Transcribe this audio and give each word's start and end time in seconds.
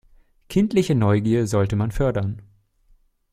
Kindliche 0.49 0.95
Neugier 0.95 1.45
sollte 1.45 1.75
man 1.75 1.91
fördern. 1.91 2.41